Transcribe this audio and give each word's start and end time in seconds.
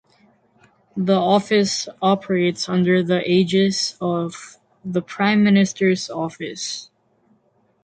The 0.97 1.13
office 1.13 1.87
operates 2.01 2.67
under 2.67 3.03
the 3.03 3.21
aegis 3.23 3.97
of 4.01 4.57
the 4.83 5.03
Prime 5.03 5.43
Minister's 5.43 6.09
Office. 6.09 6.89